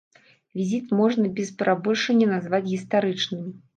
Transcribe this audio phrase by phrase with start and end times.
[0.55, 3.45] Візіт можна без перабольшання назваць гістарычным.